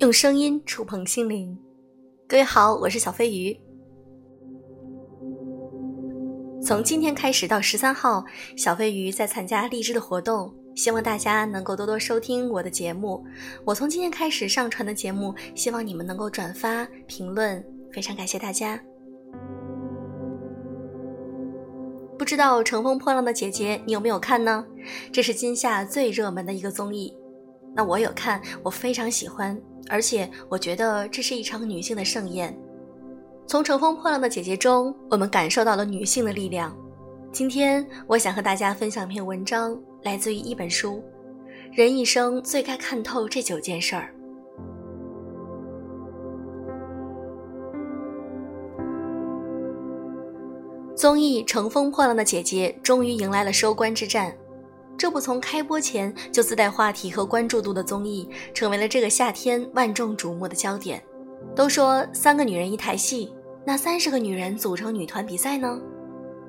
[0.00, 1.54] 用声音触碰心灵。
[2.26, 3.54] 各位好，我是小飞鱼。
[6.62, 8.24] 从今天开始到十三号，
[8.56, 13.22] 小飞鱼在参加荔枝的活动，希望大家能够多多收听我的节目。
[13.62, 18.82] 我从今天开始上传的节目，希望你们能够转发、评论，非常感谢大家。
[22.18, 24.64] 不知道《乘风破浪的姐姐》你有没有看呢？
[25.12, 27.14] 这是今夏最热门的一个综艺。
[27.76, 29.56] 那我有看，我非常喜欢，
[29.88, 32.56] 而且我觉得这是一场女性的盛宴。
[33.46, 36.76] 从《乘风破浪的姐姐》中，我们感受到了女性的力量。
[37.32, 41.02] 今天，我想和大家分享一篇文章，来自于一本书，
[41.78, 44.02] 《人一生最该看透这九件事儿》。
[50.96, 54.36] 综艺《乘风破浪的姐姐》终于迎来了收官之战。
[55.00, 61.02] 这部从开播前就自带话题和关注度的综艺，成为了这个夏天万众瞩目的焦点。
[61.56, 65.80] 都说三个女人一台戏，那三十个女人组成女团比赛呢？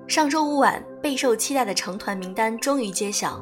[0.06, 3.42] 上周五晚备受期待的成团名单终于揭晓，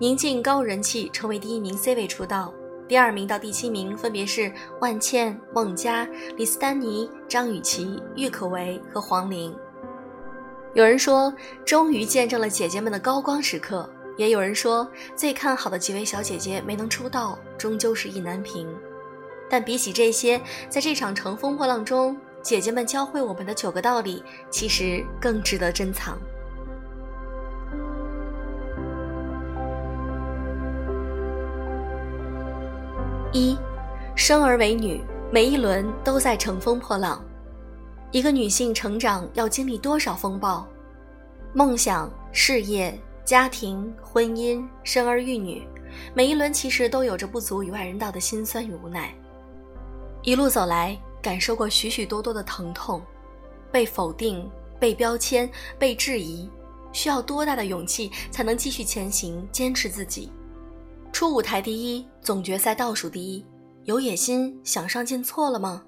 [0.00, 2.52] 宁静高人气，成为第一名 C 位出道，
[2.88, 6.04] 第二名到第七名分别是万茜、孟佳、
[6.36, 9.56] 李斯丹妮、张雨绮、郁可唯和黄龄。
[10.74, 11.32] 有人说，
[11.64, 13.88] 终于见证了姐姐们的高光时刻；
[14.20, 18.68] 也有人说，最看好的几位小姐姐没能出道，终究是意难平。
[19.48, 26.18] 但比起这些，在这场乘风破浪中，姐姐们教会我们的九个道理，其实更值得珍藏。
[33.32, 33.56] 一，
[34.14, 35.00] 生而为女，
[35.32, 37.24] 每一轮都在乘风破浪。
[38.10, 40.68] 一个女性成长要经历多少风暴？
[41.54, 43.00] 梦想、事业、
[43.30, 45.64] 家庭、婚姻、生儿育女，
[46.12, 49.14] 每一轮其实都有着不足与外人道的辛酸与无奈。
[50.24, 53.00] 一路走来，感受过许许多多的疼痛，
[53.70, 54.50] 被否定、
[54.80, 56.50] 被标签、被质疑，
[56.90, 60.32] 需要多大的勇气才能继续前行、坚持自己？
[61.12, 63.46] 初舞台第一，总决赛倒数第一，
[63.84, 65.84] 有野心想上进错了吗？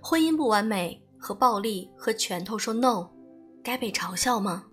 [0.00, 3.08] 婚姻不完美，和暴力和拳头说 no，
[3.64, 4.66] 该被嘲笑吗？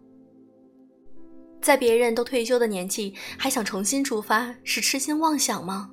[1.61, 5.91] 在别人都退休的年纪还想重新出发，是痴心妄想吗？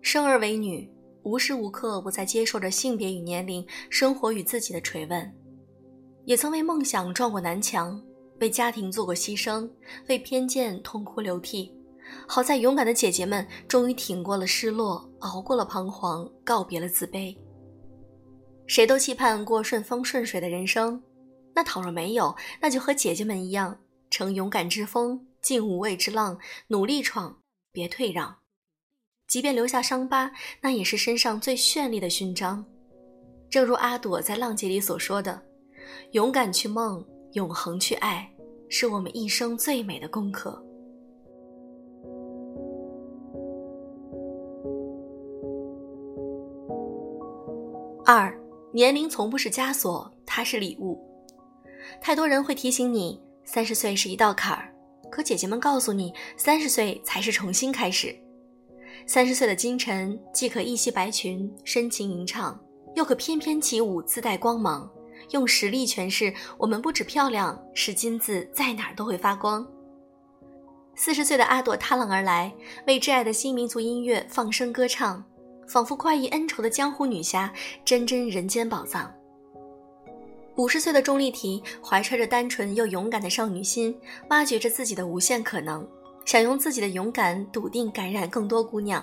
[0.00, 0.90] 生而为女，
[1.22, 5.34] 无时无刻不在接受着性别与年龄、生活与自己的锤问，
[6.24, 8.00] 也曾为梦想撞过南墙，
[8.40, 9.68] 为家庭做过牺牲，
[10.08, 11.74] 为偏见痛哭流涕。
[12.26, 17.36] 好在勇敢的姐姐们终于挺过了失落，熬过了彷徨，告别了自卑。
[18.66, 21.02] 谁都期盼过顺风顺水的人生，
[21.54, 23.76] 那倘若没有，那就和姐姐们一样，
[24.10, 27.38] 乘勇敢之风，进无畏之浪，努力闯，
[27.72, 28.36] 别退让。
[29.28, 32.64] 即便留下伤疤，那也是身上最绚丽的勋章。
[33.48, 35.40] 正如阿朵在《浪姐》里所说的
[36.12, 38.28] ：“勇敢去梦，永恒去爱，
[38.68, 40.60] 是我们一生最美的功课。”
[48.04, 48.36] 二。
[48.72, 50.96] 年龄从不是枷锁，它是礼物。
[52.00, 53.20] 太多人会提醒你，
[53.52, 54.72] 三十岁是一道坎儿，
[55.10, 58.14] 可姐姐们告诉你，三十岁才是重新开始。
[59.08, 62.56] 三十岁的金晨，既可一袭白裙深情吟唱，
[62.94, 64.88] 又可翩翩起舞自带光芒，
[65.30, 69.66] 用实力诠释我们不止漂亮，是金子在哪儿都会发光。
[70.94, 72.54] 四十岁的阿朵踏浪而来，
[72.86, 75.24] 为挚爱的新民族音乐放声歌唱。
[75.66, 77.52] 仿佛快意恩仇的江湖女侠，
[77.84, 79.12] 真真人间宝藏。
[80.60, 83.98] 五十岁的钟丽缇怀揣着单纯又勇敢的少女心，
[84.28, 85.88] 挖掘着自己的无限可能，
[86.26, 89.02] 想用自己的勇敢笃定感染更多姑娘。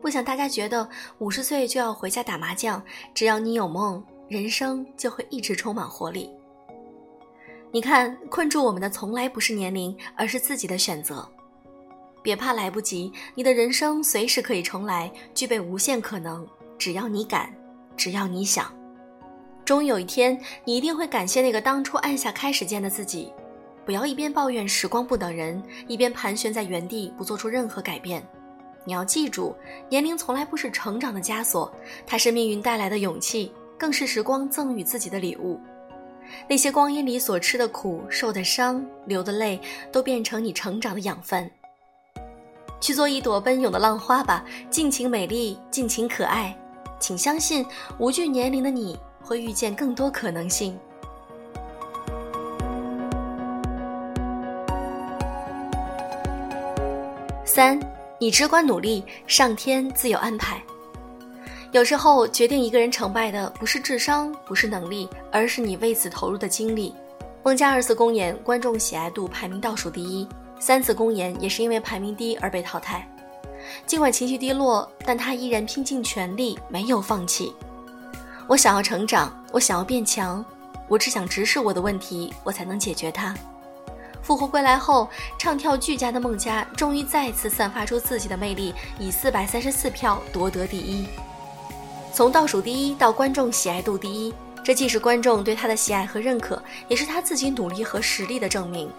[0.00, 0.88] 不想大家觉得
[1.18, 2.80] 五十岁就要回家打麻将，
[3.12, 6.30] 只要你有梦，人生就会一直充满活力。
[7.72, 11.28] 你看，困住我们的从来不是年龄，而是自己的选择。
[12.22, 16.46] 别怕来不及，你的人生随时可以重来，具备无限可能。
[16.78, 17.52] 只要你敢，
[17.96, 18.72] 只要你想，
[19.64, 23.32] 终有一天，你一定会感谢那个当初按下开始键的自己。
[23.84, 28.22] 不要一边抱怨时光不等人，一边盘旋在原地不做出任何改变。
[28.84, 29.54] 你要记住，
[29.88, 31.72] 年龄从来不是成长的枷锁，
[32.06, 35.58] 它是命运带来的勇气，更是时光赠予自己的礼物。
[36.48, 39.58] 那些光阴里所吃的苦、受的伤、流的泪，
[39.90, 41.50] 都变成你成长的养分。
[42.80, 46.54] 去做一朵奔涌的浪花吧，尽情美丽，尽情可爱，
[47.00, 47.64] 请相信，
[47.98, 50.78] 无惧年龄的你会遇见更多可能性。
[57.44, 57.78] 三，
[58.18, 60.62] 你只管努力，上天自有安排。
[61.70, 66.94] 有时候，决定一个人成败的不是智商，不是能力，而是你为此投入的精力。
[67.42, 70.26] 孟加二次公演观众喜爱度排名倒数第一，
[70.58, 73.08] 三次公演也是因为排名低而被淘汰。
[73.86, 77.52] 尽管情绪低落，但他依然拼尽全力，没有放弃。
[78.46, 80.44] 我想要成长，我想要变强，
[80.86, 83.34] 我只想直视我的问题，我才能解决它。
[84.22, 85.08] 复活归来后，
[85.38, 91.06] 唱跳俱佳的孟佳终于再次散发出自己的魅力，以四百三十四票夺得第一。
[92.12, 98.90] 从倒数第一到观众喜爱度第一，这既是观众对他的喜爱和认可，也是他自己努力和实力的证明。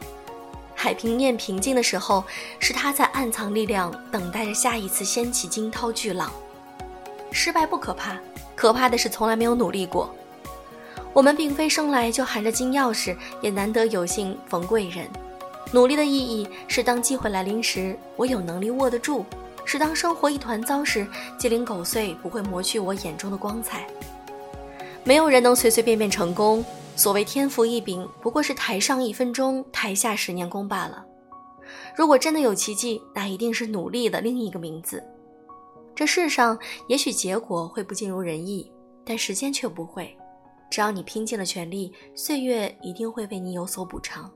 [0.76, 2.24] 海平面平静的时候，
[2.60, 6.32] 是他在暗藏力量，等待着下一次掀起惊涛巨浪。
[7.32, 8.18] 失败不可怕，
[8.56, 10.14] 可怕的是从来没有努力过。
[11.14, 15.08] 我们并非生来就含着金钥匙，也难得有幸逢贵人。
[15.72, 19.26] 努力的意义是，当机会来临时，我有能力握得住。
[19.66, 21.08] 是当生活一团糟时，
[21.38, 23.88] 鸡零狗碎不会磨去我眼中的光彩。
[25.04, 26.64] 没有人能随随便便成功。
[26.96, 31.04] 所谓天赋异禀，不过是台上一分钟，台下十年功罢了。
[31.96, 35.04] 如果真的有奇迹，那一定是努力的另一个名字。
[35.96, 38.70] 这世上也许结果会不尽如人意，
[39.06, 40.16] 但时间却不会。
[40.70, 44.30] 只要你拼尽了全力，岁月一定会为你有所补偿。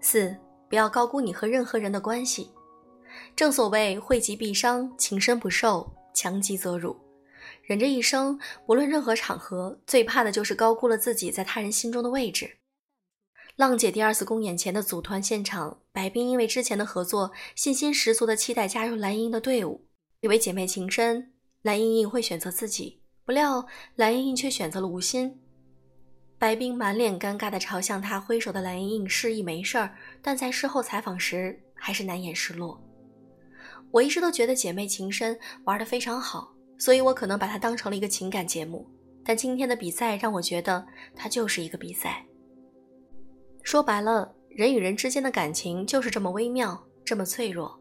[0.00, 0.34] 四，
[0.68, 2.50] 不要高估你和任何人的关系。
[3.36, 6.96] 正所谓惠及必伤，情深不寿，强极则辱。
[7.62, 12.58] 人这一生，无论任何场合，最怕的就是高估了自己在他人心中的位置。
[13.56, 19.86] 浪姐第二次公演前的组团现场，白冰因为之前的合作，信心十足的期待加入蓝莹莹的队伍，
[20.22, 23.64] 以为姐妹情深，蓝莹莹会选择自己，不料
[23.94, 25.38] 蓝莹莹却选择了吴昕。
[26.36, 32.82] 白冰满脸尴尬地朝向他挥手的蓝莹莹示意没事儿，但在事后采访时还是难掩失落。
[33.92, 38.84] 我一直都觉得姐妹情深玩得非常好，所以我可能把它当成了一个情感节目。
[39.24, 40.84] 但今天的比赛让我觉得
[41.14, 42.26] 它就是一个比赛。
[43.64, 47.80] 说白了，人与人之间的感情就是这么微妙，这么脆弱，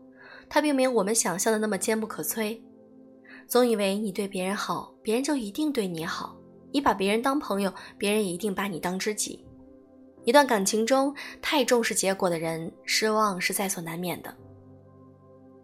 [0.50, 2.60] 它并没有我们想象的那么坚不可摧。
[3.48, 6.38] 总以为你对别人好，别人就一定对你好。
[6.72, 9.46] 你把别人当朋友，别人也一定把你当知己。
[10.24, 14.34] 一段感情中太重视结果的人，失望是在所难免的。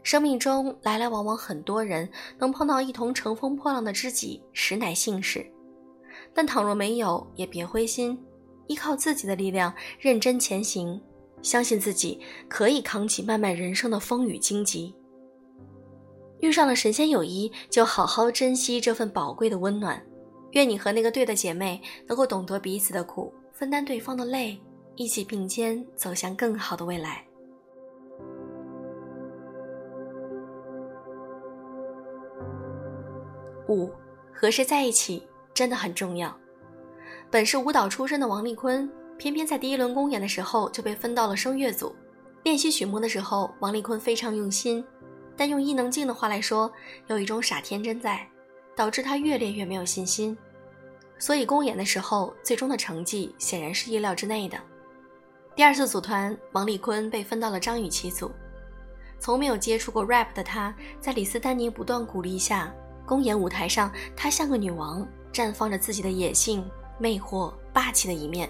[0.04, 2.08] 生命中来来往往很多人，
[2.38, 5.50] 能碰到一同乘风破浪的知己，实乃幸事。
[6.34, 8.22] 但倘若没有，也别灰心，
[8.70, 11.02] 依靠自己的力量，认真前行，
[11.42, 14.96] 相信自己可以扛起漫漫人生的风雨荆棘。
[16.40, 20.00] 遇上了神仙友谊，就好好珍惜这份宝贵的温暖。
[20.52, 24.60] 愿你和那个对的姐妹能够懂得彼此的苦，分担对方的累，
[24.96, 27.26] 一起并肩走向更好的未来。
[33.68, 33.92] 五，
[34.32, 36.36] 和谁在一起真的很重要。
[37.32, 41.96] 本是舞蹈出身的王丽坤，偏偏在第一轮公演的时候就被分到了声乐组。
[42.44, 44.84] 练习曲目的时候，王丽坤非常用心，
[45.36, 46.72] 但用伊能静的话来说，
[47.08, 48.28] 有一种傻天真在。
[48.76, 50.38] 导致他越练越没有信心，
[51.18, 54.58] 所以公演的时候，最终的成绩显然是意料之内的。
[55.54, 58.32] 第二次组团，王丽坤被分到了张雨绮组。
[59.20, 62.74] 从没有接触过 rap 的他，在李斯丹妮不断鼓励下，
[63.06, 66.64] 公演舞台上，她像个女王，绽放着自己的野性、
[67.00, 68.50] 魅惑、霸气的一面。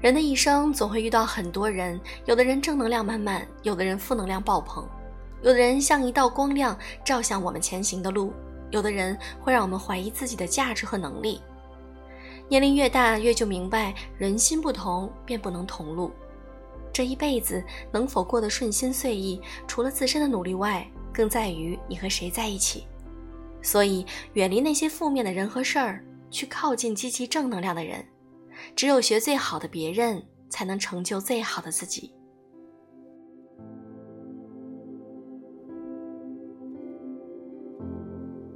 [0.00, 4.86] 人的一生总会遇到很多人，有的人正能量满满，有的人负能量爆棚。
[5.42, 8.30] 有的人像一道光亮，照向我们前行的路；
[8.70, 11.40] 有的人会让我们怀疑自己的价值和能力。
[12.48, 16.10] 年龄越大，越就明白，人心不同，便不能同路。
[16.92, 22.86] 这一辈子能否过得顺心随意，除了自身的努力外，更在于你和谁在一起。
[23.62, 24.04] 所以，
[24.34, 26.04] 远离那些负面的人和事儿，
[26.34, 28.04] 去靠近积极正能量的人。
[28.74, 32.12] 只有学最好的别人，才能成就最好的自己。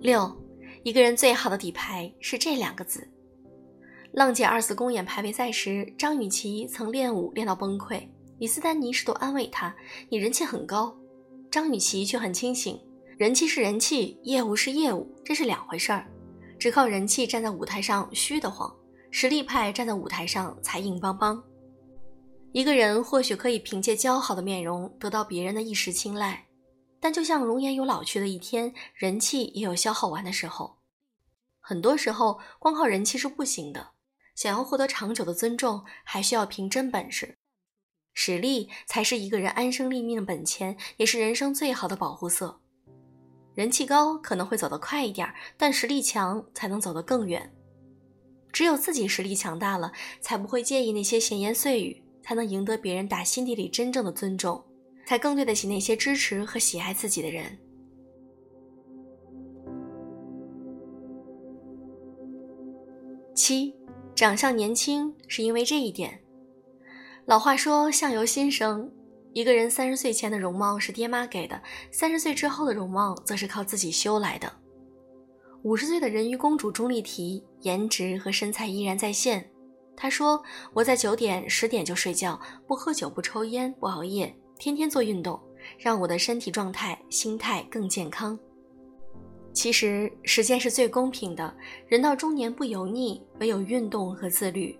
[0.00, 0.36] 六，
[0.82, 3.08] 一个人最好的底牌是这两个字。
[4.12, 8.08] 浪姐二次公演排位赛时，张雨绮曾练舞练到崩溃，
[8.38, 9.74] 李斯丹妮试图安慰她
[10.10, 10.96] ：“你人气很高。”
[11.50, 12.80] 张雨绮却很清醒
[13.18, 16.06] ：“人气是人气，业务是业务，这是两回事儿。
[16.58, 18.74] 只靠人气站在舞台上虚得慌，
[19.10, 21.42] 实力派站在舞台上才硬邦邦。
[22.52, 26.44] 一个人或许可以凭借姣好的面容得到别人的一时青睐。”
[27.00, 30.78] 但就像容颜有老去的一天，人气也有消耗完的时候。
[31.60, 33.90] 很多时候，光靠人气是不行的。
[34.34, 37.36] 想要获得长久的尊重，还需要凭真本事。
[38.14, 42.60] 实力才是一个人安身立命的本钱，也是人生最好的保护色。
[43.58, 47.52] 人气高可能会走得快一点，但实力强才能走得更远。
[48.52, 54.64] 只有自己实力强大了，才不会介意那些闲言碎语，才能赢得别人打心底里真正的尊重，
[55.08, 57.58] 才更对得起那些支持和喜爱自己的人。
[63.34, 63.74] 七，
[64.14, 66.20] 长相年轻是因为这一点。
[67.26, 68.88] 老话说“相由心生”，
[69.32, 71.60] 一个人三十岁前的容貌是爹妈给的，
[71.92, 74.52] 三十岁之后的容貌则是靠自己修来的。
[75.62, 79.48] 五十岁的人鱼公主钟丽缇，颜值和身材依然在线。
[79.96, 80.42] 她说
[80.72, 85.40] ：“我在九点、十点就睡觉，不喝酒、不抽烟、不熬夜，天天做运动，
[85.76, 88.38] 让我的身体状态、心态更健康。”
[89.52, 91.52] 其实，时间是最公平的，
[91.88, 94.78] 人到中年不油腻，唯有运动和自律。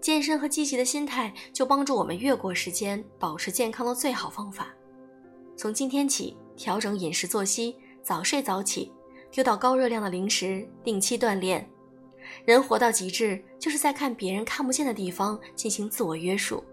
[0.00, 4.68] 健身和积极的心态，就帮助我们越过时间，保持健康的最好方法。
[5.56, 8.90] 从今天起，调整饮食作息，早睡早起，
[9.30, 11.68] 丢掉高热量的零食，定期锻炼。
[12.46, 16.64] 人活到极致，就是在看别人看不见的地方进行自我约束。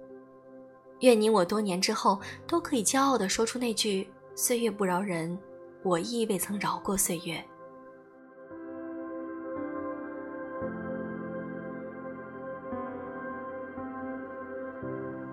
[1.01, 5.37] 愿你我多年之后，都可以骄傲地说出那句：“岁月不饶人，
[5.83, 7.43] 我亦未曾饶过岁月。”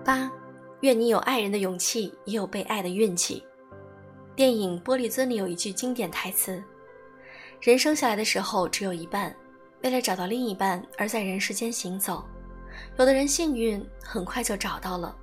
[0.05, 0.31] 八，
[0.81, 3.43] 愿你有爱人的勇气，也有被爱的运气。
[4.35, 6.63] 电影《玻璃樽》里有一句经典台词
[7.59, 9.35] ：“人生下来的时候只有一半，
[9.81, 12.23] 为了找到另一半而在人世间行走。
[12.99, 15.15] 有的人幸运，很快就找到了，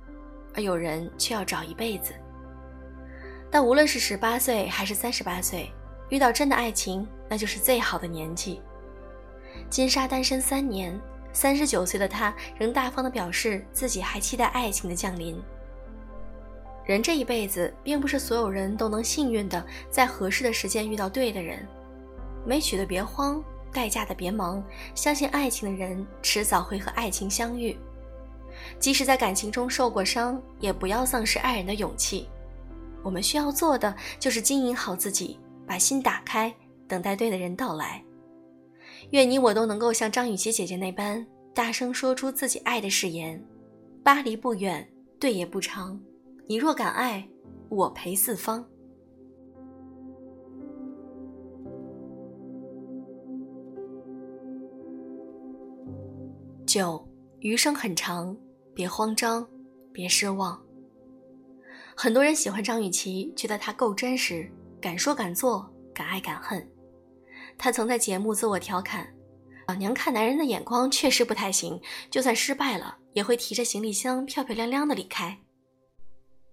[0.53, 2.13] 而有人却要找一辈子。
[3.49, 5.71] 但无论是十八岁还是三十八岁，
[6.09, 8.59] 遇到真的爱情，那就是最好的年纪。
[9.69, 10.99] 金莎单身三年。”
[11.33, 15.37] 三十九岁的他仍大方地表示自己还期待爱情的降临。
[16.85, 21.67] 人这一辈子，并不是所有人都能幸运的在合适的时间遇到对的人。
[22.45, 24.61] 没娶的别慌，待嫁的别忙，
[24.93, 27.77] 相信爱情的人迟早会和爱情相遇。
[28.79, 32.27] 即使在感情中受过伤，也不要丧失爱人的勇气。
[33.01, 36.53] 我们需要做的就是经营好自己，把心打开，
[36.87, 38.03] 等待对的人到来。
[39.13, 43.39] 愿你我都能够像张雨绮姐姐那般，大声说出自己爱的誓言。
[44.03, 46.01] 巴黎不远，对也不长，
[46.47, 47.23] 你若敢爱，
[47.69, 48.65] 我陪四方。
[56.65, 57.07] 九，
[57.41, 58.35] 余生很长，
[58.73, 59.47] 别慌张，
[59.91, 60.59] 别失望。
[61.95, 64.51] 很多人喜欢张雨绮，觉得她够真实，
[64.81, 66.67] 敢说敢做，敢爱敢恨。
[67.57, 69.13] 他曾在节目自我调侃
[69.67, 71.81] ：“老娘看男人的眼光确实不太行，
[72.11, 75.39] 就算失败了，也会提着行李箱漂漂亮亮的离开。”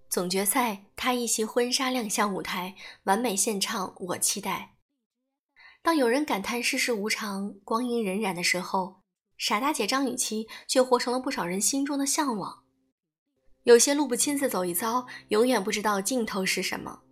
[0.08, 4.74] 总决赛，他一袭婚纱亮相舞台，完美献唱《我期待》。
[5.82, 9.02] 当有人感叹世事无常、光阴荏苒的时候，
[9.38, 12.64] 傻大姐张雨绮却活成了不少人心中的向往。
[13.62, 17.02] 有些路不亲自走一遭，永远不知道尽头是什么。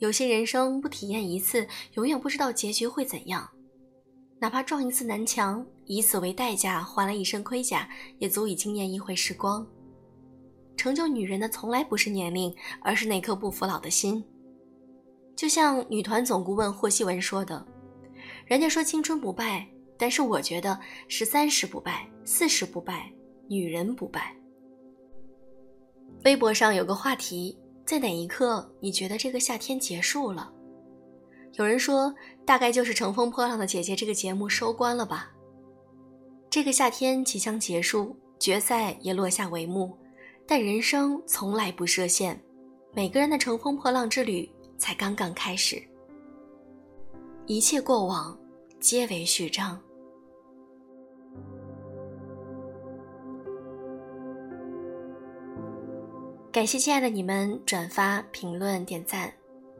[0.00, 3.48] 有些人生不体验一次，永远不知道结局会怎样。
[4.38, 7.86] 哪怕撞一次南墙，以此为代价换了一身盔甲，
[8.18, 9.66] 也足以惊艳一回时光。
[10.74, 14.24] 成就女人的从来不是年龄，而是那颗不服老的心。
[15.36, 17.62] 就像女团总顾问霍希文说的
[18.46, 23.12] ：“人家说青春不败，但是我觉得是三十不败，四十不败，
[23.48, 24.34] 女人不败。”
[26.24, 27.59] 微博上有个话题。
[27.90, 30.48] 在哪一刻，你觉得这个夏天结束了？
[31.54, 32.14] 有人说，
[32.46, 35.28] 大概就是《乘风破浪的姐姐》这个节目收官了吧。
[36.48, 39.92] 这个夏天即将结束，决赛也落下帷幕，
[40.46, 42.40] 但人生从来不设限，
[42.92, 45.82] 每个人的乘风破浪之旅才刚刚开始。
[47.46, 48.38] 一切过往，
[48.78, 49.76] 皆为序章。
[56.52, 59.32] 感谢亲爱的你们转发、评论、点赞，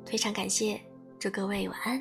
[0.06, 0.80] 非常感谢，
[1.18, 2.00] 祝各位晚安。